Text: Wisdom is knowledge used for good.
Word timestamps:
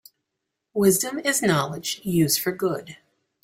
Wisdom 0.73 1.19
is 1.19 1.43
knowledge 1.43 2.01
used 2.03 2.39
for 2.39 2.51
good. 2.51 2.97